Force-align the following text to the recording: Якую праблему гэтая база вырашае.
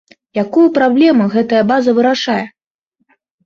Якую 0.43 0.63
праблему 0.77 1.29
гэтая 1.35 1.61
база 1.75 1.95
вырашае. 2.01 2.41